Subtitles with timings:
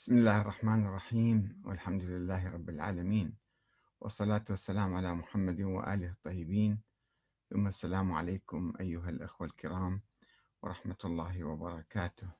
[0.00, 3.36] بسم الله الرحمن الرحيم والحمد لله رب العالمين
[4.00, 6.80] والصلاة والسلام على محمد وآله الطيبين.
[7.50, 10.00] ثم السلام عليكم أيها الأخوة الكرام
[10.62, 12.30] ورحمة الله وبركاته.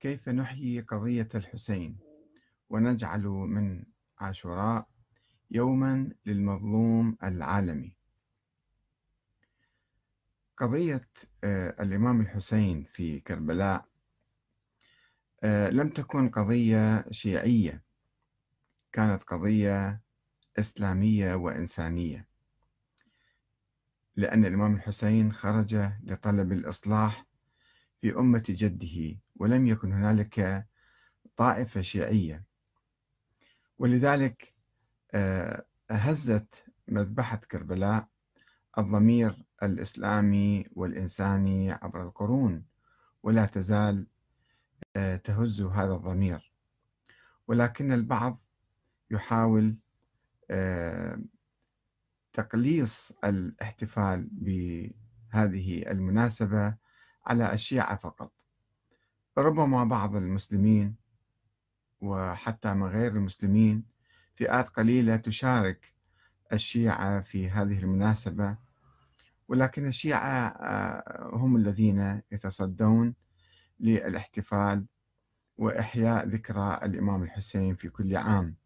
[0.00, 1.98] كيف نحيي قضية الحسين؟
[2.70, 3.84] ونجعل من
[4.18, 4.88] عاشوراء
[5.50, 7.96] يوما للمظلوم العالمي.
[10.56, 11.08] قضية
[11.44, 13.88] آه، الإمام الحسين في كربلاء
[15.44, 17.84] لم تكن قضية شيعية
[18.92, 20.00] كانت قضية
[20.58, 22.28] إسلامية وإنسانية
[24.16, 25.74] لأن الإمام الحسين خرج
[26.04, 27.26] لطلب الإصلاح
[28.00, 30.66] في أمة جده ولم يكن هنالك
[31.36, 32.44] طائفة شيعية.
[33.78, 34.54] ولذلك
[35.14, 38.08] آه، هزت مذبحة كربلاء
[38.78, 42.64] الضمير الإسلامي والإنساني عبر القرون
[43.22, 44.17] ولا تزال آه،
[45.24, 46.52] تهز هذا الضمير.
[47.48, 48.42] ولكن البعض
[49.10, 49.76] يحاول
[50.50, 51.20] آه،
[52.32, 56.76] تقليص الاحتفال بهذه المناسبة
[57.26, 58.32] على الشيعة فقط.
[59.38, 60.96] ربما بعض المسلمين
[62.00, 63.84] وحتى من غير المسلمين
[64.36, 65.94] فئات قليلة تشارك
[66.52, 68.56] الشيعة في هذه المناسبة.
[69.48, 73.14] ولكن الشيعة آه، هم الذين يتصدون
[73.80, 74.86] للاحتفال
[75.58, 78.56] وإحياء ذكرى الإمام الحسين في كل عام.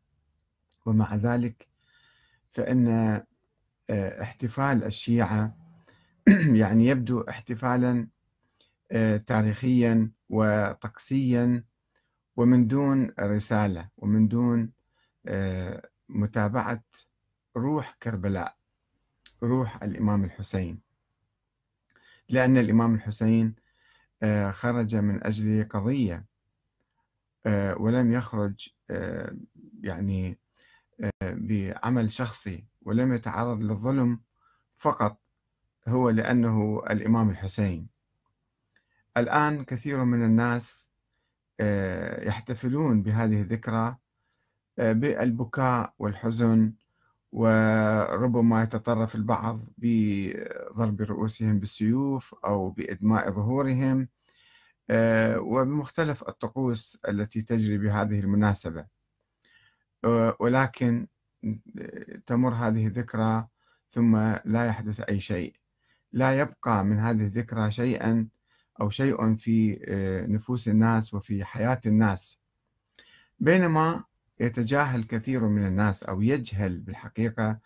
[0.86, 1.68] ومع ذلك
[2.52, 2.88] فإن
[3.90, 5.56] آه، احتفال الشيعة
[6.62, 8.08] يعني يبدو احتفالا
[8.92, 11.64] آه، تاريخيا وطقسيا
[12.36, 14.72] ومن دون رسالة ومن دون
[15.26, 16.84] آه، متابعة
[17.56, 18.56] روح كربلاء
[19.42, 20.80] روح الإمام الحسين.
[22.28, 23.54] لأن الإمام الحسين
[24.50, 26.26] خرج من أجل قضية
[27.46, 29.36] آه، ولم يخرج آه،
[29.82, 30.38] يعني
[31.22, 34.20] بعمل شخصي ولم يتعرض للظلم
[34.78, 35.20] فقط
[35.88, 37.88] هو لأنه الإمام الحسين.
[39.16, 40.88] الآن كثير من الناس
[42.26, 43.96] يحتفلون بهذه الذكرى
[44.78, 46.72] بالبكاء والحزن
[47.32, 54.08] وربما يتطرف البعض بضرب رؤوسهم بالسيوف أو بإدماء ظهورهم
[54.90, 58.86] آه، وبمختلف الطقوس التي تجري بهذه المناسبة.
[60.04, 61.06] آه، ولكن
[62.26, 63.48] تمر هذه الذكرى
[63.90, 65.56] ثم لا يحدث أي شيء.
[66.12, 68.28] لا يبقى من هذه الذكرى شيئا
[68.80, 72.38] أو شيء في آه، نفوس الناس وفي حياة الناس.
[73.40, 74.04] بينما
[74.42, 77.58] يتجاهل كثير من الناس أو يجهل بالحقيقة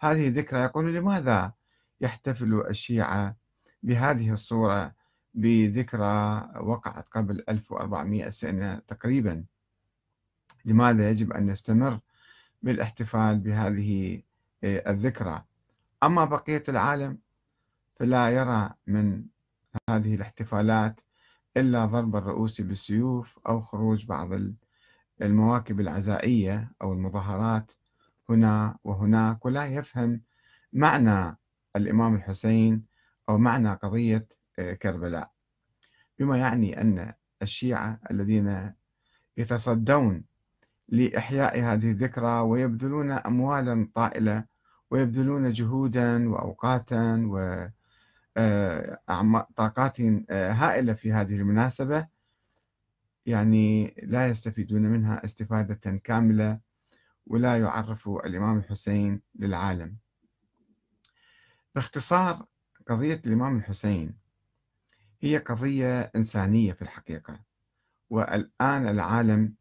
[0.00, 0.60] هذه الذكرى.
[0.60, 1.52] يقول لماذا
[2.00, 3.36] يحتفل الشيعة
[3.82, 4.94] بهذه الصورة
[5.34, 9.44] بذكرى وقعت قبل 1400 سنة تقريبا؟
[10.64, 12.00] لماذا يجب أن نستمر
[12.62, 14.22] بالاحتفال بهذه
[14.64, 15.44] آه، الذكرى؟
[16.02, 17.18] أما بقية العالم
[17.98, 19.24] فلا يرى من
[19.90, 21.00] هذه الاحتفالات
[21.56, 24.32] إلا ضرب الرؤوس بالسيوف أو خروج بعض
[25.22, 27.72] المواكب العزائية أو المظاهرات
[28.30, 30.20] هنا وهناك ولا يفهم
[30.72, 31.38] معنى
[31.76, 32.84] الإمام الحسين
[33.28, 34.26] أو معنى قضية
[34.58, 35.30] آه، كربلاء.
[36.18, 38.72] بما يعني أن الشيعة الذين
[39.36, 40.24] يتصدون
[40.88, 44.44] لإحياء هذه الذكرى ويبذلون أموالا طائلة
[44.90, 47.26] ويبذلون جهودا وأوقاتا
[48.36, 52.06] وطاقات آه، آه، هائلة في هذه المناسبة
[53.30, 56.60] يعني لا يستفيدون منها استفادة كاملة
[57.26, 59.96] ولا يعرف الإمام الحسين للعالم.
[61.74, 62.46] باختصار
[62.88, 64.16] قضية الإمام الحسين
[65.20, 67.40] هي قضية إنسانية في الحقيقة
[68.10, 69.54] والآن العالم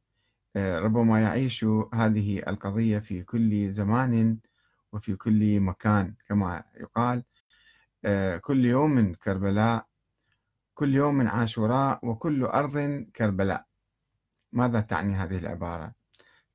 [0.56, 1.64] آه، ربما يعيش
[1.94, 4.38] هذه القضية في كل زمان
[4.92, 6.16] وفي كل مكان.
[6.28, 7.24] كما يقال
[8.06, 9.89] آه، كل يوم كربلاء
[10.80, 13.66] كل يوم عاشوراء وكل أرض كربلاء
[14.52, 15.94] ماذا تعني هذه العبارة؟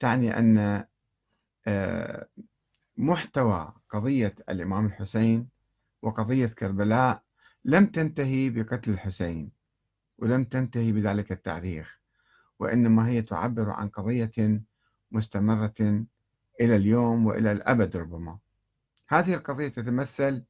[0.00, 0.84] تعني أن
[1.66, 2.28] آه،
[2.96, 5.48] محتوى قضية الإمام الحسين
[6.02, 7.22] وقضية كربلاء
[7.64, 9.50] لم تنتهي بقتل الحسين
[10.18, 12.00] ولم تنتهي بذلك التاريخ
[12.58, 14.62] وإنما هي تعبر عن قضية
[15.10, 16.06] مستمرة
[16.60, 18.38] إلى اليوم وإلى الأبد ربما
[19.08, 20.44] هذه القضية تتمثل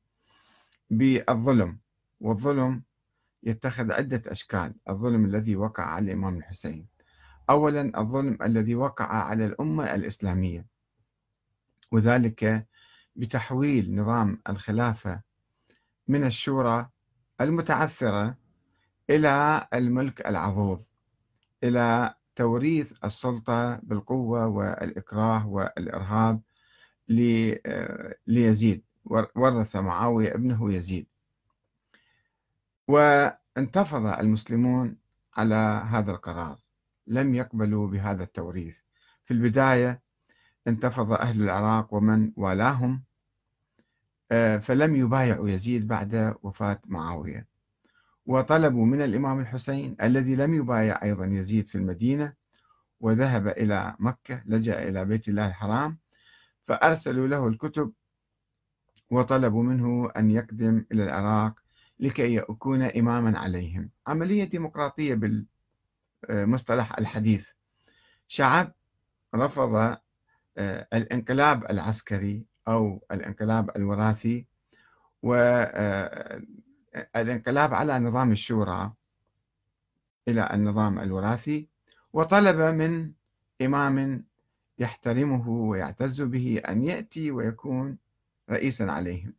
[0.91, 1.79] بالظلم
[2.21, 2.83] والظلم
[3.45, 6.87] يتخذ عدة أشكال الظلم الذي وقع على الإمام الحسين.
[7.51, 10.67] أولا الظلم الذي وقع على الأمة الإسلامية.
[11.93, 12.67] وذلك
[13.17, 15.23] بتحويل نظام الخلافة
[16.09, 16.89] من الشورى
[17.41, 18.37] المتعثرة
[19.11, 20.81] إلى الملك العضوض
[21.65, 26.41] إلى توريث السلطة بالقوة والإكراه والإرهاب
[28.27, 28.85] ليزيد
[29.35, 31.07] ورث معاوية ابنه يزيد.
[32.89, 34.97] وانتفض المسلمون
[35.37, 35.55] على
[35.89, 36.59] هذا القرار
[37.07, 38.79] لم يقبلوا بهذا التوريث.
[39.25, 40.03] في البداية
[40.69, 43.03] انتفض أهل العراق ومن والاهم
[44.33, 47.47] آه، فلم يبايعوا يزيد بعد وفاة معاوية.
[48.27, 52.33] وطلبوا من الإمام الحسين الذي لم يبايع أيضا يزيد في المدينة
[53.01, 55.99] وذهب إلى مكة لجأ إلى بيت الله الحرام
[56.67, 57.93] فأرسلوا له الكتب
[59.11, 61.64] وطلبوا منه أن يقدم إلى العراق
[61.99, 63.91] لكي يكون إماما عليهم.
[64.07, 65.41] عملية ديمقراطية
[66.29, 67.51] بالمصطلح الحديث.
[68.29, 68.73] شعب
[69.35, 69.97] رفض
[70.59, 74.47] آه، الانقلاب العسكري أو الانقلاب الوراثي
[75.23, 76.03] والانقلاب
[77.73, 78.93] آه، على نظام الشورى
[80.29, 81.69] إلى النظام الوراثي
[82.13, 83.13] وطلب من
[83.63, 84.25] إمام
[84.79, 87.99] يحترمه ويعتز به أن يأتي ويكون
[88.51, 89.33] رئيسا عليهم.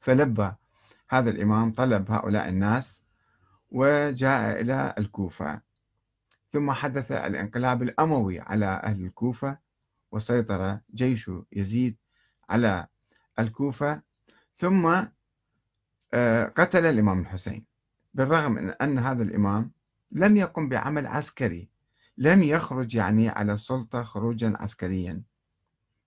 [0.00, 0.52] فلبى
[1.10, 3.02] هذا الإمام طلب هؤلاء الناس
[3.70, 5.60] وجاء إلى الكوفة.
[6.50, 9.58] ثم حدث الانقلاب الأموي على أهل الكوفة
[10.12, 11.96] وسيطر جيش يزيد
[12.48, 12.86] على
[13.38, 14.02] الكوفة.
[14.54, 15.04] ثم
[16.14, 17.64] آه، قتل الإمام الحسين.
[18.14, 19.70] بالرغم من أن هذا الإمام
[20.12, 21.68] لم يقم بعمل عسكري
[22.18, 25.22] لم يخرج يعني على السلطة خروجا عسكريا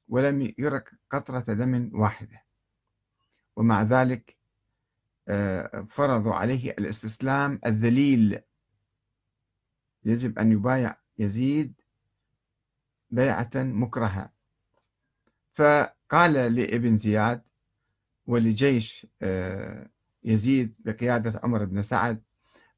[0.08, 2.44] ولم يرك قطرة دم واحدة.
[3.56, 4.41] ومع ذلك
[5.90, 8.40] فرضوا عليه الإستسلام الذليل.
[10.06, 11.74] يجب أن يبايع يزيد
[13.10, 14.32] بيعة مكرهة.
[15.54, 17.42] فقال لابن زياد
[18.28, 19.90] ولجيش آه،
[20.24, 22.22] يزيد بقيادة عمر بن سعد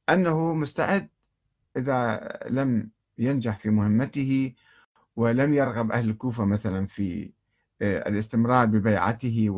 [0.09, 1.09] أنه مستعد
[1.77, 4.53] إذا لم ينجح في مهمته
[5.15, 7.31] ولم يرغب أهل الكوفة مثلا في
[7.81, 9.49] آه، الاستمرار ببيعته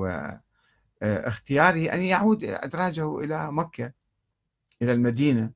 [1.01, 3.91] واختياره أن يعود أدراجه إلى مكة
[4.81, 5.51] إلى المدينة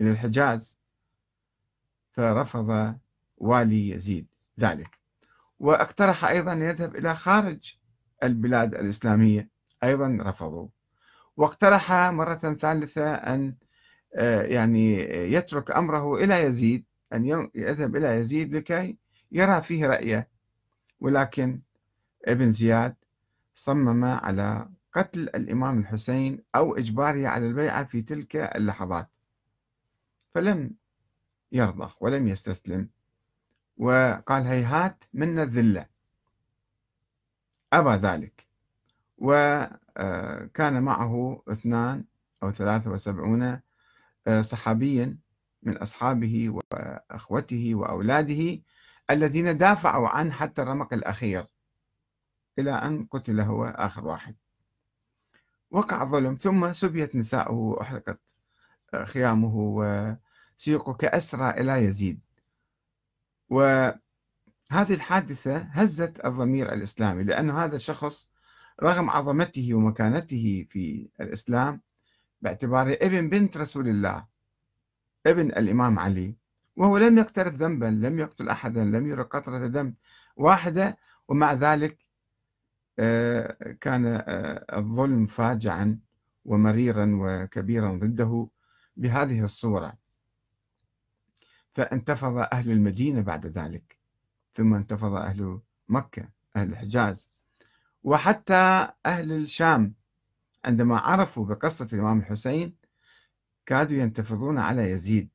[0.00, 0.78] إلى الحجاز.
[2.12, 2.98] فرفض
[3.36, 4.26] والي يزيد
[4.60, 4.98] ذلك.
[5.58, 7.76] واقترح أيضا أن يذهب إلى خارج
[8.22, 9.48] البلاد الإسلامية.
[9.84, 10.68] أيضا رفضوا
[11.36, 13.54] واقترح مرة ثالثة أن
[14.14, 14.94] آه، يعني
[15.32, 18.96] يترك أمره إلى يزيد أن يذهب إلى يزيد لكي
[19.32, 20.28] يرى فيه رأيه.
[21.00, 21.60] ولكن
[22.24, 22.94] ابن زياد
[23.54, 29.10] صمم على قتل الإمام الحسين أو إجباره على البيعة في تلك اللحظات.
[30.34, 30.74] فلم
[31.52, 32.88] يرضى ولم يستسلم.
[33.76, 35.86] وقال هيهات منا الذلة.
[37.72, 38.46] أبى ذلك.
[39.18, 42.04] وكان معه اثنان
[42.42, 43.60] أو ثلاثة وسبعون
[44.26, 45.18] آه، صحابيا
[45.62, 48.62] من أصحابه وأخوته وأولاده
[49.10, 51.46] الذين دافعوا عنه حتى الرمق الأخير
[52.58, 54.36] إلى أن قتل هو آخر واحد.
[55.70, 58.20] وقع الظلم ثم سبيت نساؤه وأحرقت
[58.94, 62.20] آه، خيامه وسيقه كأسرى إلى يزيد.
[63.48, 63.98] وهذه
[64.72, 68.28] الحادثة هزت الضمير الإسلامي لأن هذا الشخص
[68.82, 71.80] رغم عظمته ومكانته في الإسلام
[72.42, 74.26] باعتباره ابن بنت رسول الله
[75.26, 76.36] ابن الإمام علي.
[76.76, 79.94] وهو لم يقترف ذنبا لم يقتل أحدا لم يرى قطرة دم
[80.36, 80.98] واحدة
[81.28, 81.98] ومع ذلك
[83.80, 85.98] كان آه، الظلم فاجعا
[86.44, 88.48] ومريرا وكبيرا ضده
[88.96, 89.98] بهذه الصورة.
[91.72, 93.98] فانتفض أهل المدينة بعد ذلك
[94.54, 97.30] ثم انتفض أهل مكة أهل الحجاز.
[98.04, 99.94] وحتى أهل الشام
[100.64, 102.74] عندما عرفوا بقصة الإمام الحسين
[103.66, 105.28] كادوا ينتفضون على يزيد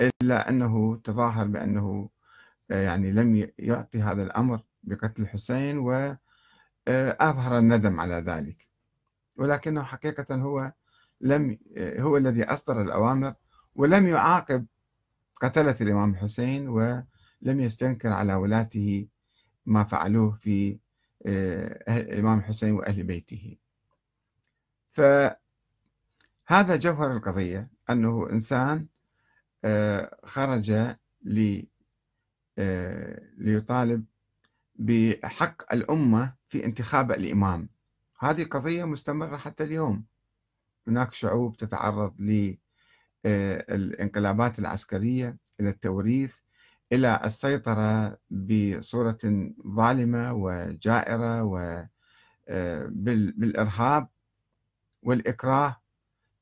[0.00, 2.08] إلا أنه تظاهر بأنه
[2.70, 6.18] آه، يعني لم يعطي هذا الأمر بقتل الحسين وأظهر
[6.88, 8.68] آه، الندم على ذلك.
[9.38, 10.72] ولكنه حقيقة هو
[11.20, 13.34] لم آه، هو الذي أصدر الأوامر
[13.74, 14.66] ولم يعاقب
[15.36, 17.04] قتلة الإمام الحسين ولم
[17.42, 19.08] يستنكر على ولاته
[19.66, 20.78] ما فعلوه في
[21.88, 23.56] الإمام الحسين وأهل بيته.
[24.92, 25.36] فهذا
[26.76, 28.86] جوهر القضية أنه إنسان
[29.64, 30.70] آه، خرج
[32.58, 34.04] آه، ليطالب
[34.74, 37.68] بحق الأمة في انتخاب الإمام.
[38.18, 40.04] هذه قضية مستمرة حتى اليوم.
[40.86, 42.14] هناك شعوب تتعرض
[43.24, 46.36] للانقلابات آه، العسكرية إلى التوريث
[46.92, 49.18] إلى السيطرة بصورة
[49.66, 51.42] ظالمة وجائرة
[52.48, 54.08] وبالإرهاب
[55.02, 55.80] والإكراه.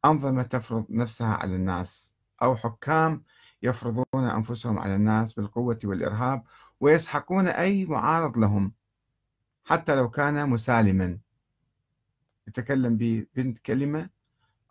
[0.05, 3.23] أنظمة تفرض نفسها على الناس أو حكام
[3.63, 6.43] يفرضون أنفسهم على الناس بالقوة والإرهاب
[6.81, 8.73] ويسحقون أي معارض لهم.
[9.67, 11.19] حتى لو كان مسالما.
[12.49, 14.11] يتكلم ببنت كلمة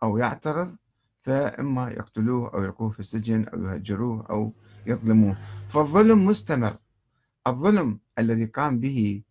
[0.02, 0.76] أو يعترض
[1.22, 4.52] فإما يقتلوه أو يلقوه في السجن أو يهجروه أو
[4.86, 5.36] يظلموه.
[5.68, 6.78] فالظلم مستمر.
[7.46, 9.22] الظلم الذي قام به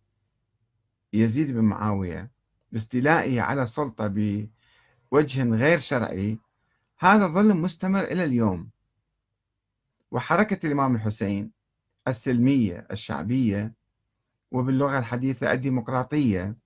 [1.12, 2.30] يزيد بن معاوية
[2.72, 6.38] باستيلائه على السلطة بوجه غير شرعي
[6.98, 8.70] هذا ظلم مستمر إلى اليوم.
[10.10, 11.52] وحركة الإمام الحسين
[12.08, 13.74] السلمية الشعبية
[14.56, 16.56] وباللغة الحديثة الديمقراطية.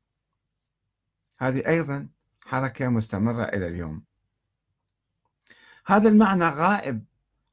[1.39, 2.09] هذه أيضا
[2.41, 4.03] حركة مستمرة إلى اليوم.
[5.87, 7.05] هذا المعنى غائب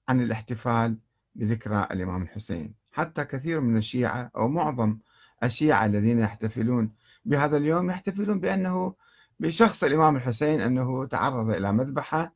[0.09, 0.97] عن الاحتفال
[1.35, 2.73] بذكرى الإمام الحسين.
[2.91, 4.97] حتى كثير من الشيعة أو معظم
[5.43, 6.93] الشيعة الذين يحتفلون
[7.25, 8.95] بهذا اليوم يحتفلون بأنه
[9.39, 12.33] بشخص الإمام الحسين أنه تعرض إلى مذبحة.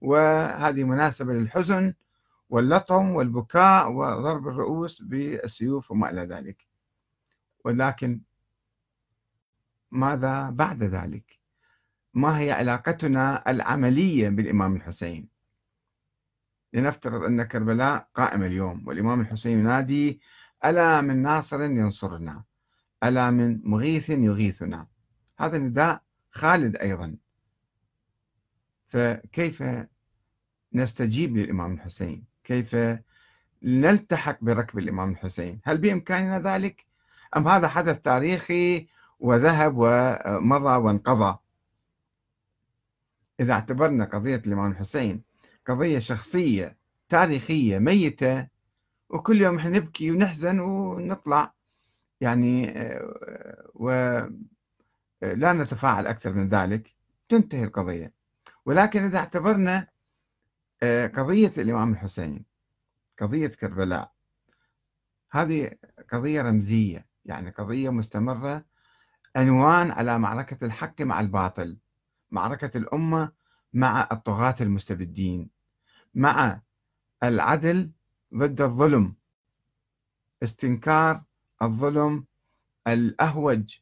[0.00, 1.94] وهذه مناسبة للحزن
[2.50, 6.71] واللطم والبكاء وضرب الرؤوس بالسيوف وما إلى ذلك.
[7.64, 8.20] ولكن
[9.90, 11.38] ماذا بعد ذلك؟
[12.14, 15.28] ما هي علاقتنا العملية بالإمام الحسين؟
[16.72, 20.20] لنفترض أن كربلاء قائمة اليوم والإمام الحسين ينادي
[20.64, 22.44] ألا من ناصر ينصرنا؟
[23.04, 24.86] ألا من مغيث يغيثنا؟
[25.38, 27.16] هذا نداء خالد أيضا.
[28.88, 29.64] فكيف
[30.72, 32.76] نستجيب للإمام الحسين؟ كيف
[33.62, 36.86] نلتحق بركب الإمام الحسين؟ هل بإمكاننا ذلك؟
[37.36, 41.38] أم هذا حدث تاريخي وذهب ومضى وانقضى؟
[43.40, 45.22] إذا اعتبرنا قضية الإمام الحسين
[45.66, 46.76] قضية شخصية
[47.08, 48.48] تاريخية ميتة
[49.08, 51.54] وكل يوم إحنا نبكي ونحزن ونطلع.
[52.20, 52.74] يعني
[53.74, 54.32] ولا
[55.32, 56.94] نتفاعل أكثر من ذلك.
[57.28, 58.12] تنتهي القضية.
[58.66, 59.88] ولكن إذا اعتبرنا
[61.14, 62.44] قضية الإمام الحسين
[63.20, 64.12] قضية كربلاء
[65.30, 65.70] هذه
[66.12, 67.11] قضية رمزية.
[67.24, 68.64] يعني قضية مستمرة.
[69.36, 71.78] عنوان على معركة الحق مع الباطل.
[72.30, 73.32] معركة الأمة
[73.72, 75.50] مع الطغاة المستبدين.
[76.14, 76.60] مع
[77.22, 77.90] العدل
[78.34, 79.14] ضد الظلم.
[80.42, 81.24] استنكار
[81.62, 82.24] الظلم
[82.88, 83.78] الأهوج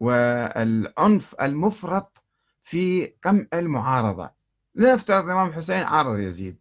[0.00, 2.24] والعنف المفرط
[2.62, 4.30] في قمع المعارضة.
[4.74, 6.58] لنفترض الإمام الحسين عارض يزيد.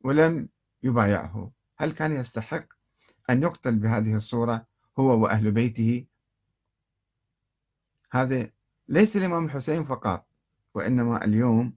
[0.00, 0.48] ولم
[0.82, 1.50] يبايعه.
[1.76, 2.64] هل كان يستحق
[3.30, 6.06] أن يقتل بهذه الصورة؟ هو وأهل بيته.
[8.12, 8.50] هذا
[8.88, 10.26] ليس الإمام الحسين فقط
[10.74, 11.74] وإنما اليوم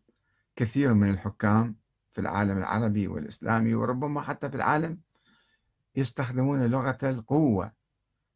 [0.56, 1.76] كثير من الحكام
[2.14, 5.00] في العالم العربي والإسلامي وربما حتى في العالم
[5.96, 7.72] يستخدمون لغة القوة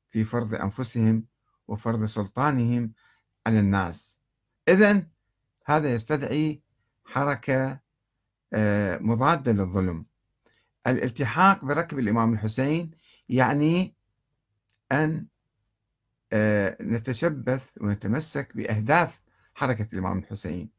[0.10, 1.26] في فرض أنفسهم
[1.68, 2.94] وفرض سلطانهم
[3.46, 4.20] على الناس.
[4.68, 5.08] إذا
[5.66, 6.62] هذا يستدعي
[7.06, 7.80] حركة
[8.54, 10.06] آه، مضادة للظلم.
[10.88, 12.92] الالتحاق بركب الإمام الحسين
[13.30, 13.96] يعني
[14.92, 15.28] أن
[16.34, 19.22] آه، نتشبث ونتمسك بأهداف
[19.54, 20.70] حركة الإمام الحسين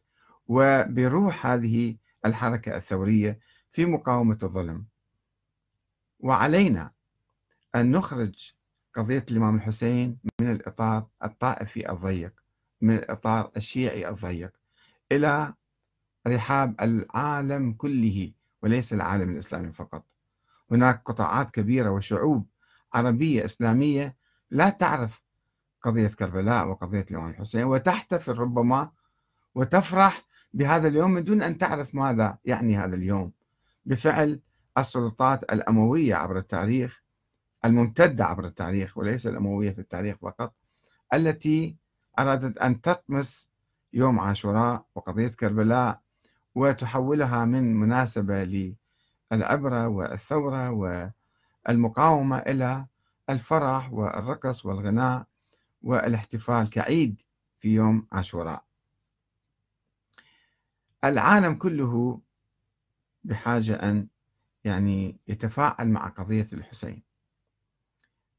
[0.47, 3.38] وبروح هذه الحركة الثورية
[3.73, 4.87] في مقاومة الظلم.
[6.19, 6.90] وعلينا
[7.75, 8.52] أن نخرج
[8.95, 12.33] قضية الإمام الحسين من الإطار الطائفي الضيق
[12.81, 14.52] من الإطار الشيعي الضيق
[15.12, 15.54] إلى
[16.26, 20.04] رحاب العالم كله وليس العالم الإسلامي فقط.
[20.71, 22.47] هناك قطاعات كبيرة وشعوب
[22.94, 24.16] عربية إسلامية
[24.50, 25.22] لا تعرف
[25.82, 28.90] قضية كربلاء وقضية الإمام الحسين وتحتفل ربما
[29.54, 30.22] وتفرح
[30.54, 33.32] بهذا اليوم من دون أن تعرف ماذا يعني هذا اليوم
[33.87, 34.40] بفعل
[34.78, 37.02] السلطات الأموية عبر التاريخ
[37.64, 40.54] الممتدة عبر التاريخ وليس الأموية في التاريخ فقط
[41.14, 41.76] التي
[42.18, 43.50] أرادت أن تطمس
[43.92, 46.00] يوم عاشوراء وقضية كربلاء
[46.54, 48.75] وتحولها من مناسبة
[49.32, 50.70] للعبرة والثورة
[51.69, 52.87] والمقاومة إلى
[53.31, 55.26] الفرح والرقص والغناء
[55.83, 57.23] والاحتفال كعيد
[57.61, 58.64] في يوم عاشوراء.
[61.04, 62.21] العالم كله
[63.25, 64.09] بحاجة أن
[64.64, 67.02] يعني يتفاعل مع قضية الحسين.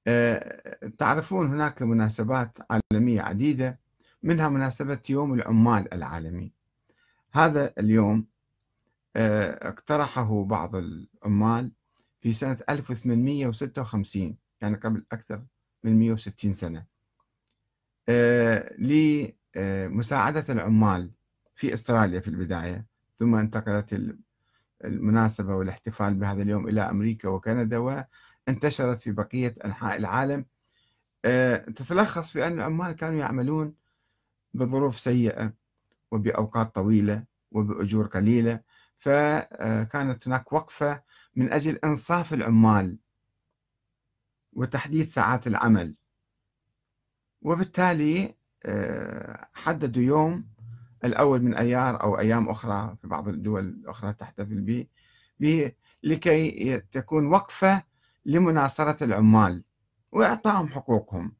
[0.08, 3.80] آه، تعرفون هناك مناسبات عالمية عديدة
[4.24, 6.54] منها مناسبة يوم العمال العالمي.
[7.32, 8.28] هذا اليوم
[9.16, 11.72] آه، اقترحه بعض العمال
[12.24, 15.44] في سنة 1856 يعني قبل أكثر
[15.84, 16.86] من 160 سنة.
[18.10, 18.76] آه،
[19.56, 21.12] لمساعدة العمال
[21.56, 22.86] في إستراليا في البداية
[23.20, 24.16] ثم انتقلت
[24.86, 30.46] المناسبة والاحتفال بهذا اليوم إلى أمريكا وكندا وانتشرت في بقية أنحاء العالم.
[31.26, 33.76] آه، تتلخص في أن العمال كانوا يعملون
[34.54, 35.54] بظروف سيئة
[36.12, 38.60] وبأوقات طويلة وبأجور قليلة
[38.98, 41.04] فكانت هناك وقفة
[41.36, 42.98] من أجل إنصاف العمال
[44.54, 45.96] وتحديد ساعات العمل.
[47.42, 48.36] وبالتالي
[48.66, 50.48] آه، حددوا يوم
[51.06, 54.62] الأول من أيار أو أيام أخرى في بعض الدول الأخرى تحتفل
[55.40, 55.72] به
[56.04, 57.84] لكي تكون وقفة
[58.26, 59.64] لمناصرة العمال
[60.12, 61.36] وإعطائهم حقوقهم.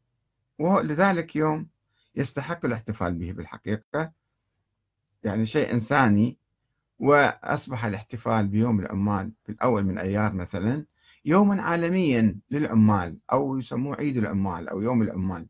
[0.60, 1.70] ولذلك يوم
[2.16, 4.12] يستحق الاحتفال به بالحقيقة.
[5.24, 6.38] يعني شيء إنساني
[7.00, 10.86] وأصبح الاحتفال بيوم العمال في الأول من أيار مثلا
[11.26, 15.48] يوما عالميا للعمال أو يسموه عيد العمال أو يوم العمال.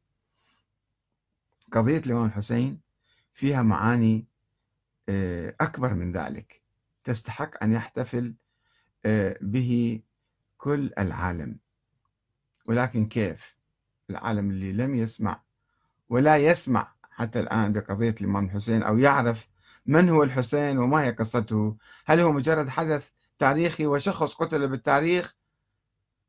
[1.71, 2.79] قضية الإمام الحسين
[3.33, 4.25] فيها معاني
[5.09, 6.62] آه، أكبر من ذلك.
[7.03, 8.33] تستحق أن يحتفل
[9.05, 10.01] آه، به
[10.57, 11.57] كل العالم.
[12.65, 13.55] ولكن كيف؟
[14.09, 15.41] العالم اللي لم يسمع
[16.09, 19.47] ولا يسمع حتى الآن بقضية الإمام الحسين أو يعرف
[19.86, 23.10] من هو الحسين وما هي قصته؟ هل هو مجرد حدث
[23.40, 25.36] تاريخي وشخص قتل بالتاريخ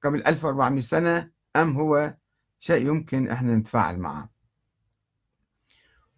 [0.03, 2.15] قبل 1400 سنة أم هو
[2.61, 4.31] شيء يمكن إحنا نتفاعل معه؟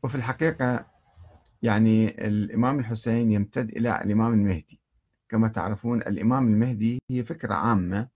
[0.03, 0.87] وفي الحقيقة
[1.63, 4.81] يعني الإمام الحسين يمتد إلى الإمام المهدي.
[5.29, 8.09] كما تعرفون الإمام المهدي هي فكرة عامة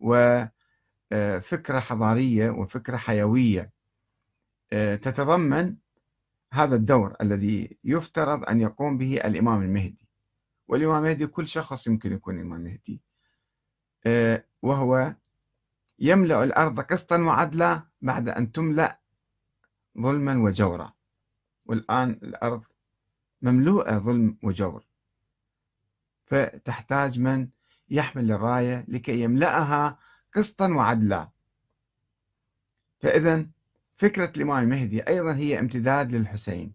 [0.00, 3.70] وفكرة حضارية وفكرة حيوية
[4.70, 5.76] تتضمن
[6.54, 10.08] هذا الدور الذي يفترض أن يقوم به الإمام المهدي.
[10.68, 13.02] والإمام المهدي كل شخص يمكن يكون إمام مهدي.
[14.62, 15.14] وهو
[15.98, 19.00] يملأ الأرض قسطا وعدلا بعد أن تملأ
[19.98, 20.92] ظلما وجورا.
[21.66, 22.62] والآن الأرض
[23.42, 24.84] مملوءة ظلم وجور.
[26.26, 27.48] فتحتاج من
[27.90, 29.98] يحمل الراية لكي يملأها
[30.34, 31.28] قسطا وعدلا.
[33.00, 33.46] فإذا
[33.96, 36.72] فكرة الإمام المهدي أيضا هي امتداد للحسين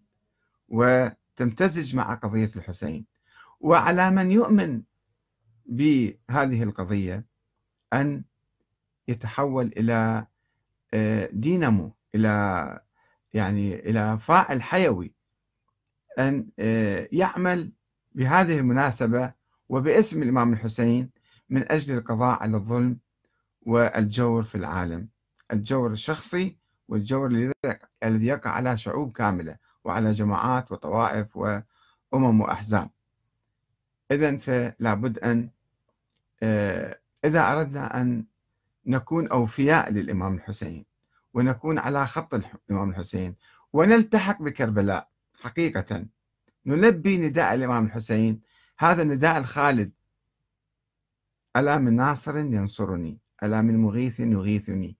[0.69, 3.05] وتمتزج مع قضية الحسين.
[3.59, 4.81] وعلى من يؤمن
[5.65, 7.25] بهذه القضية
[7.93, 8.23] أن
[9.07, 10.27] يتحول إلى
[10.93, 12.79] آه، دينامو إلى
[13.33, 15.13] يعني إلى فاعل حيوي
[16.19, 17.73] أن آه، يعمل
[18.11, 19.33] بهذه المناسبة
[19.69, 21.09] وباسم الإمام الحسين
[21.49, 22.99] من أجل القضاء على الظلم
[23.61, 25.09] والجور في العالم.
[25.53, 26.57] الجور الشخصي
[26.89, 27.53] والجور
[28.03, 32.89] الذي يقع على شعوب كاملة وعلى جماعات وطوائف وأمم وأحزاب.
[34.11, 35.49] إذا فلا بد أن
[36.43, 38.25] آه، إذا أردنا أن
[38.85, 40.85] نكون أوفياء للإمام الحسين
[41.33, 43.35] ونكون على خط الإمام الحسين
[43.73, 46.05] ونلتحق بكربلاء حقيقة.
[46.65, 48.41] نلبي نداء الإمام الحسين.
[48.77, 49.91] هذا النداء الخالد.
[51.55, 54.98] ألا من ناصر ينصرني ألا من مغيث يغيثني.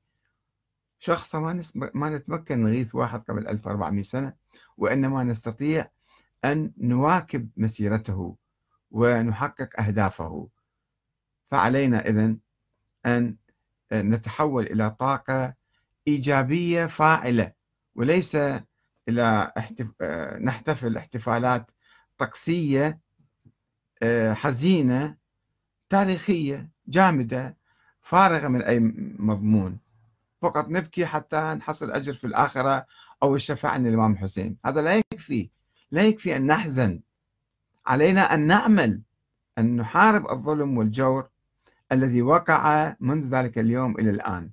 [1.00, 4.34] شخص ما, ما نتمكن نغيث واحد قبل 1400 سنة
[4.78, 5.88] وإنما نستطيع
[6.46, 8.36] أن نواكب مسيرته
[8.92, 10.50] ونحقق أهدافه.
[11.52, 12.40] فعلينا إذن
[13.06, 13.36] أن
[13.94, 15.54] نتحول إلى طاقة
[16.08, 17.54] إيجابية فاعلة
[17.96, 18.36] وليس
[19.10, 20.02] إلى احتف...
[20.42, 21.72] نحتفل احتفالات
[22.18, 23.00] طقسية
[24.04, 25.18] آه، حزينة
[25.90, 27.58] تاريخية جامدة
[28.02, 28.80] فارغة من أي
[29.20, 29.80] مضمون.
[30.42, 32.86] فقط نبكي حتى نحصل أجر في الآخرة
[33.24, 35.50] أو الشفاعة عن الإمام الحسين هذا لا يكفي
[35.92, 37.02] لا يكفي أن نحزن.
[37.86, 39.02] علينا أن نعمل
[39.58, 41.30] أن نحارب الظلم والجور
[41.92, 44.50] الذي وقع منذ ذلك اليوم إلى الآن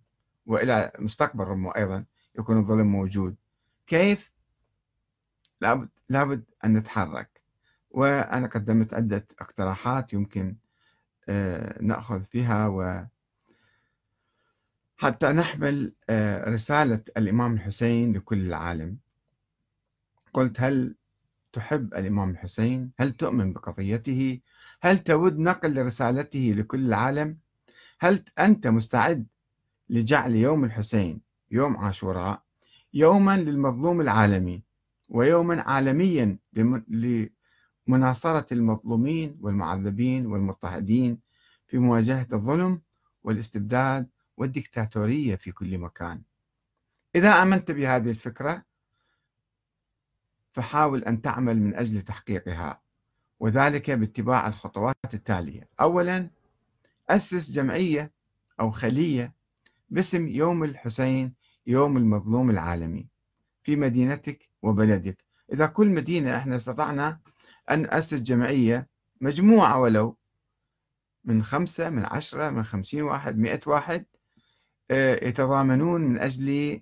[0.46, 2.04] وإلى المستقبل ربما أيضا
[2.38, 3.36] يكون الظلم موجود.
[3.86, 4.32] كيف؟
[5.60, 7.40] لابد, لابد أن نتحرك.
[7.90, 10.56] وأنا قدمت عدة اقتراحات يمكن
[11.28, 13.06] آه، نأخذ فيها و
[14.96, 18.96] حتى نحمل آه، رسالة الإمام الحسين لكل العالم
[20.32, 20.94] قلت هل
[21.52, 24.40] تحب الإمام الحسين؟ هل تؤمن بقضيته؟
[24.82, 27.38] هل تود نقل رسالته لكل العالم؟
[28.00, 29.26] هل أنت مستعد
[29.90, 32.42] لجعل يوم الحسين يوم عاشوراء
[32.94, 34.62] يوما للمظلوم العالمي
[35.08, 36.38] ويوما عالميا
[37.88, 41.18] لمناصرة المظلومين والمعذبين والمضطهدين
[41.66, 42.80] في مواجهة الظلم
[43.24, 46.22] والاستبداد والدكتاتورية في كل مكان.
[47.14, 48.62] إذا آمنت بهذه الفكرة
[50.52, 52.80] فحاول أن تعمل من أجل تحقيقها
[53.40, 55.68] وذلك باتباع الخطوات التالية.
[55.80, 56.30] أولا
[57.10, 58.12] أسس جمعية
[58.60, 59.34] أو خلية
[59.90, 61.34] باسم يوم الحسين
[61.66, 63.08] يوم المظلوم العالمي
[63.62, 65.24] في مدينتك وبلدك.
[65.52, 67.20] إذا كل مدينة إحنا استطعنا
[67.70, 68.88] أن نأسس جمعية
[69.20, 70.16] مجموعة ولو
[71.24, 74.06] من خمسة من عشرة من خمسين واحد مئة واحد
[74.90, 76.80] يتضامنون من أجل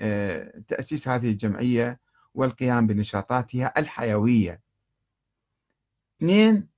[0.00, 2.00] آه، تأسيس هذه الجمعية
[2.34, 4.60] والقيام بنشاطاتها الحيوية.
[6.18, 6.68] اثنين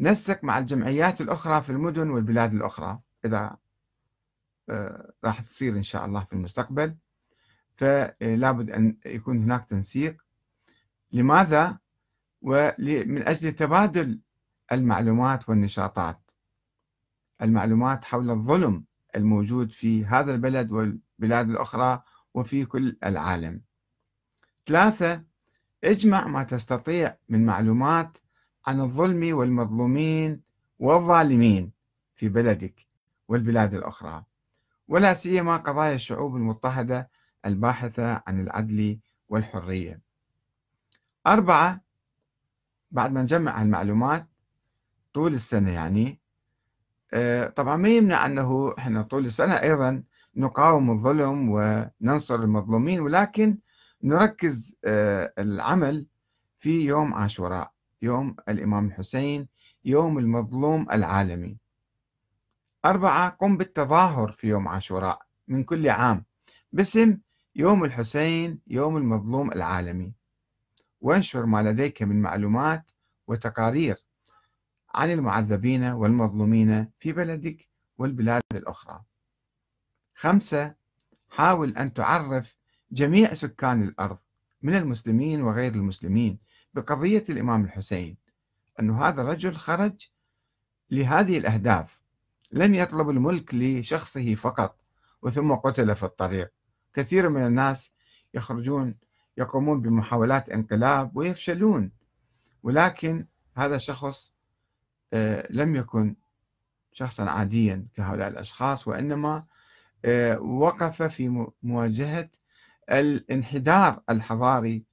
[0.00, 3.56] نسق مع الجمعيات الأخرى في المدن والبلاد الأخرى إذا
[4.68, 6.96] آه، راح تصير إن شاء الله في المستقبل.
[7.76, 10.16] فلا بد أن يكون هناك تنسيق.
[11.12, 11.78] لماذا؟
[12.42, 14.20] ومن أجل تبادل
[14.72, 16.20] المعلومات والنشاطات.
[17.42, 18.84] المعلومات حول الظلم
[19.16, 22.02] الموجود في هذا البلد والبلاد الأخرى
[22.34, 23.60] وفي كل العالم.
[24.66, 25.24] ثلاثة
[25.84, 28.18] اجمع ما تستطيع من معلومات
[28.66, 30.40] عن الظلم والمظلومين
[30.78, 31.72] والظالمين
[32.14, 32.86] في بلدك
[33.28, 34.24] والبلاد الأخرى
[34.88, 37.10] ولا سيما قضايا الشعوب المضطهدة
[37.46, 38.98] الباحثة عن العدل
[39.28, 40.00] والحرية.
[41.26, 41.80] أربعة
[42.90, 44.28] بعد ما نجمع المعلومات
[45.14, 46.20] طول السنة يعني
[47.56, 50.02] طبعا ما يمنع أنه إحنا طول السنة أيضا
[50.36, 53.58] نقاوم الظلم وننصر المظلومين ولكن
[54.02, 56.06] نركز آه، العمل
[56.58, 57.72] في يوم عاشوراء
[58.02, 59.48] يوم الإمام الحسين
[59.84, 61.56] يوم المظلوم العالمي.
[62.84, 66.24] أربعة قم بالتظاهر في يوم عاشوراء من كل عام
[66.72, 67.18] باسم
[67.56, 70.12] يوم الحسين يوم المظلوم العالمي.
[71.00, 72.90] وانشر ما لديك من معلومات
[73.26, 74.03] وتقارير
[74.94, 79.04] عن المعذبين والمظلومين في بلدك والبلاد الأخرى.
[80.14, 80.74] خمسة
[81.28, 82.56] حاول أن تعرف
[82.92, 84.18] جميع سكان الأرض
[84.62, 86.38] من المسلمين وغير المسلمين
[86.74, 88.16] بقضية الإمام الحسين.
[88.80, 90.08] أن هذا الرجل خرج
[90.90, 92.00] لهذه الأهداف.
[92.52, 94.80] لم يطلب الملك لشخصه فقط
[95.22, 96.52] وثم قتل في الطريق.
[96.94, 97.92] كثير من الناس
[98.34, 98.94] يخرجون
[99.38, 101.92] يقومون بمحاولات انقلاب ويفشلون.
[102.62, 103.26] ولكن
[103.56, 104.33] هذا آه،
[105.50, 106.16] لم يكن
[106.92, 109.44] شخصا عاديا كهؤلاء الأشخاص وإنما
[110.04, 112.28] آه، وقف في مواجهة
[112.90, 114.84] الانحدار الحضاري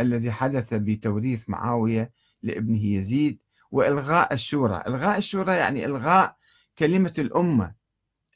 [0.00, 2.12] الذي حدث بتوريث معاوية
[2.42, 3.38] لابنه يزيد
[3.70, 4.82] وإلغاء الشورى.
[4.86, 6.36] إلغاء الشورى يعني إلغاء
[6.78, 7.74] كلمة الأمة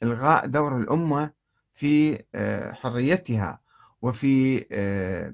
[0.03, 1.31] إلغاء دور الأمة
[1.73, 3.59] في آه، حريتها
[4.01, 5.33] وفي آه،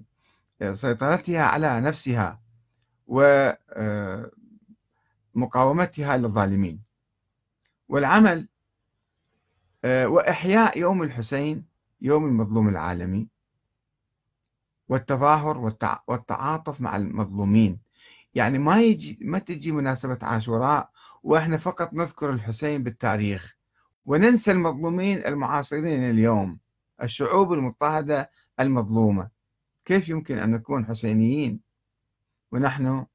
[0.74, 2.41] سيطرتها على نفسها.
[3.08, 4.37] ومقاومتها
[5.38, 6.82] آه، للظالمين
[7.89, 8.47] والعمل
[9.86, 11.65] وإحياء يوم الحسين
[12.02, 13.28] يوم المظلوم العالمي
[14.89, 15.58] والتظاهر
[16.08, 17.80] والتعاطف مع المظلومين.
[18.36, 20.89] يعني ما يجي ما تجي مناسبة عاشوراء
[21.23, 23.58] وإحنا فقط نذكر الحسين بالتاريخ
[24.06, 26.60] وننسى المظلومين المعاصرين اليوم
[27.04, 29.30] الشعوب المضطهدة المظلومة.
[29.86, 31.60] كيف يمكن أن نكون حسينيين؟
[32.52, 33.06] ونحن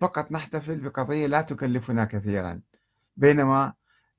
[0.00, 2.60] فقط نحتفل بقضية لا تكلفنا كثيرا.
[3.16, 3.74] بينما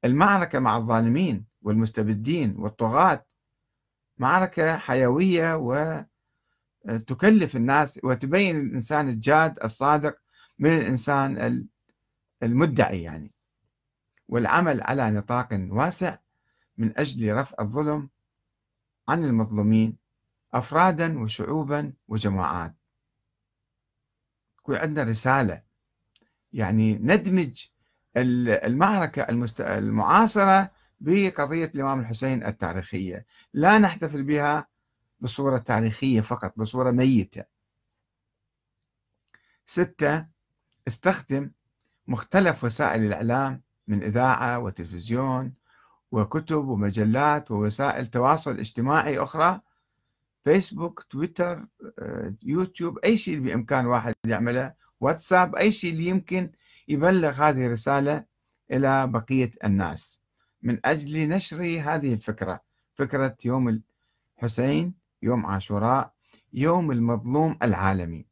[0.05, 3.25] المعركة مع الظالمين والمستبدين والطغاة
[4.17, 5.55] معركة حيوية
[6.85, 10.17] وتكلف الناس وتبين الإنسان الجاد الصادق
[10.59, 11.67] من الإنسان
[12.43, 13.33] المدعي يعني.
[14.27, 16.17] والعمل على نطاق واسع
[16.77, 18.09] من أجل رفع الظلم
[19.07, 19.97] عن المظلومين
[20.53, 22.75] أفرادا وشعوبا وجماعات.
[24.59, 25.68] يكون عندنا رسالة
[26.53, 27.65] يعني ندمج
[28.17, 29.21] المعركة
[29.59, 33.25] المعاصرة بقضية الإمام الحسين التاريخية.
[33.53, 34.67] لا نحتفل بها
[35.19, 37.43] بصورة تاريخية فقط بصورة ميتة.
[39.65, 40.25] ستة
[40.87, 41.51] استخدم
[42.07, 45.53] مختلف وسائل الإعلام من إذاعة وتلفزيون
[46.11, 49.61] وكتب ومجلات ووسائل تواصل اجتماعي أخرى
[50.43, 51.65] فيسبوك تويتر
[51.99, 56.51] آه، يوتيوب أي شيء بإمكان واحد يعمله واتساب أي شيء اللي يمكن
[56.87, 58.25] يبلغ هذه الرسالة
[58.71, 60.21] إلى بقية الناس.
[60.61, 62.59] من أجل نشر هذه الفكرة
[62.95, 63.81] فكرة يوم
[64.37, 66.13] الحسين يوم عاشوراء
[66.53, 68.25] يوم المظلوم العالمي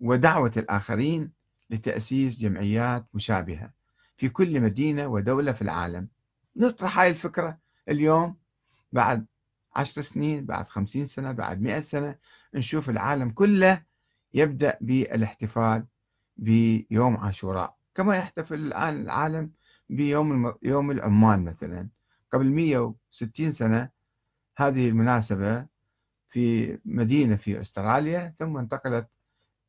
[0.00, 1.32] ودعوة الآخرين
[1.70, 3.70] لتأسيس جمعيات مشابهة
[4.16, 6.08] في كل مدينة ودولة في العالم.
[6.56, 8.36] نطرح هاي الفكرة اليوم
[8.92, 9.26] بعد
[9.76, 12.14] عشر سنين بعد خمسين سنة بعد مئة سنة
[12.54, 13.82] نشوف العالم كله
[14.36, 15.86] يبدأ بالاحتفال
[16.36, 19.52] بيوم عاشوراء كما يحتفل الآن العالم
[19.88, 21.88] بيوم يوم العمال مثلا.
[22.32, 23.90] قبل 160 سنة
[24.56, 25.66] هذه المناسبة
[26.28, 29.08] في مدينة في أستراليا ثم انتقلت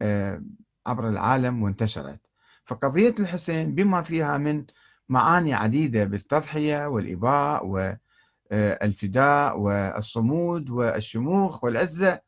[0.01, 0.43] آه،
[0.87, 2.21] عبر العالم وانتشرت.
[2.65, 4.65] فقضية الحسين بما فيها من
[5.09, 7.65] معاني عديدة بالتضحية والإباء
[8.51, 12.21] والفداء والصمود والشموخ والعزة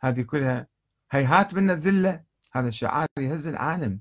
[0.00, 0.77] هذه كلها
[1.10, 2.22] هيهات من الذلة.
[2.52, 4.00] هذا الشعار يهز العالم.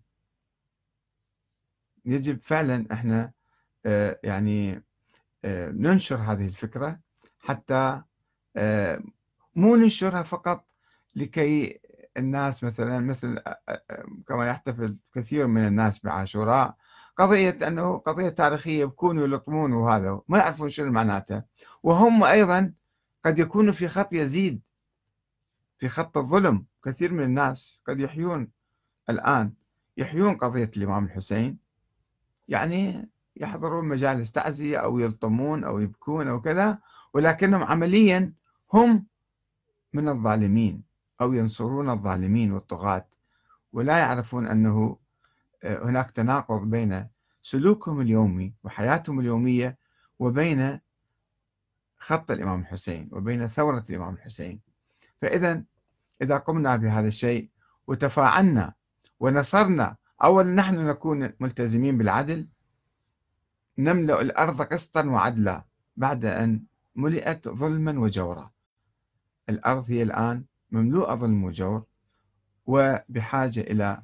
[2.05, 3.31] يجب فعلا إحنا
[3.85, 4.83] آه، يعني
[5.45, 6.99] آه، ننشر هذه الفكرة
[7.39, 8.01] حتى
[8.57, 9.03] آه،
[9.55, 10.65] مو ننشرها فقط
[11.15, 11.79] لكي
[12.17, 13.39] الناس مثلا مثل
[14.27, 16.75] كما يحتفل كثير من الناس بعاشوراء.
[17.17, 21.43] قضية أنه قضية تاريخية بكون يلطمون وهذا ما يعرفون شنو معناته.
[21.83, 22.73] وهم أيضا
[23.25, 24.61] قد يكونوا في خط يزيد.
[25.77, 28.47] في خط الظلم كثير من الناس قد يحيون
[29.09, 29.53] الآن.
[29.97, 31.57] يحيون قضية الإمام الحسين.
[32.47, 36.79] يعني يحضرون مجالس تعزية أو يلطمون أو يبكون أو كذا
[37.13, 38.33] ولكنهم عمليا
[38.73, 39.05] هم
[39.93, 40.83] من الظالمين
[41.21, 43.07] أو ينصرون الظالمين والطغاة.
[43.73, 44.97] ولا يعرفون أنه
[45.63, 47.07] آه، هناك تناقض بين
[47.41, 49.77] سلوكهم اليومي وحياتهم اليومية
[50.19, 50.79] وبين
[51.97, 54.66] خط الإمام الحسين وبين ثورة الإمام الحسين.
[55.21, 55.63] فإذا
[56.21, 57.49] إذا قمنا بهذا الشيء
[57.88, 58.73] وتفاعلنا
[59.19, 62.47] ونصرنا أولا نحن نكون ملتزمين بالعدل.
[63.77, 65.63] نملأ الأرض قسطا وعدلا
[65.97, 66.63] بعد أن
[66.95, 68.51] ملئت ظلما وجورا.
[69.49, 71.84] الأرض هي الآن مملوءة ظلم وجور
[72.65, 74.03] وبحاجة إلى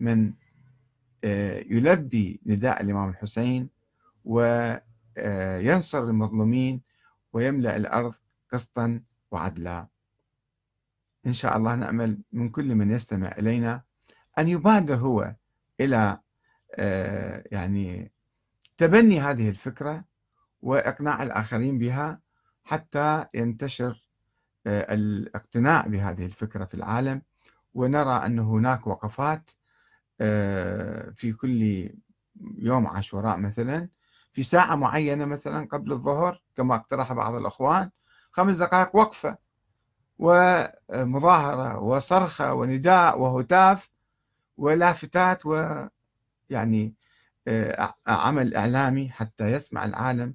[0.00, 0.32] من
[1.24, 3.68] آه، يلبي نداء الإمام الحسين
[4.24, 6.80] وينصر آه، المظلومين
[7.32, 8.14] ويملأ الأرض
[8.52, 9.86] قسطا وعدلا.
[11.26, 13.82] إن شاء الله نأمل من كل من يستمع إلينا
[14.38, 15.34] أن يبادر هو
[15.80, 16.18] إلى
[16.74, 18.12] آه، يعني
[18.78, 20.04] تبني هذه الفكرة
[20.62, 22.20] وإقناع الآخرين بها
[22.64, 24.08] حتى ينتشر
[24.66, 27.22] آه، الاقتناع بهذه الفكرة في العالم
[27.74, 29.50] ونرى أن هناك وقفات
[30.20, 31.90] آه، في كل
[32.58, 33.88] يوم عاشوراء مثلا
[34.32, 37.90] في ساعة معينة مثلا قبل الظهر كما اقترح بعض الأخوان
[38.30, 39.38] خمس دقائق وقفة.
[40.18, 43.90] ومظاهرة وصرخة ونداء وهتاف
[44.56, 46.94] ولافتات ويعني
[47.48, 50.34] آه، عمل إعلامي حتى يسمع العالم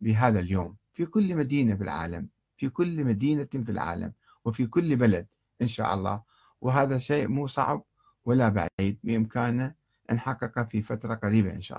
[0.00, 0.76] بهذا اليوم.
[0.92, 4.12] في كل مدينة في العالم في كل مدينة في العالم
[4.44, 5.26] وفي كل بلد
[5.62, 6.22] إن شاء الله.
[6.60, 7.84] وهذا شيء مو صعب
[8.24, 9.74] ولا بعيد بإمكانه
[10.10, 11.68] أن حقق في فترة قريبة إن شاء الله.